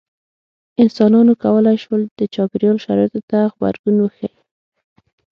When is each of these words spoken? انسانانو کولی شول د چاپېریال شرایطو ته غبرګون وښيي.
انسانانو 0.83 1.33
کولی 1.43 1.75
شول 1.83 2.01
د 2.19 2.21
چاپېریال 2.33 2.77
شرایطو 2.85 3.19
ته 3.29 3.39
غبرګون 3.53 3.95
وښيي. 3.99 4.31